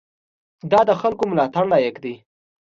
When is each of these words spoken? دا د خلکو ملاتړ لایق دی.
دا 0.71 0.79
د 0.89 0.91
خلکو 1.01 1.23
ملاتړ 1.31 1.63
لایق 1.71 1.95
دی. 2.03 2.15